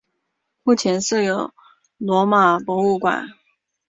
[0.63, 1.51] 目前设有
[1.99, 3.27] 罗马博物馆。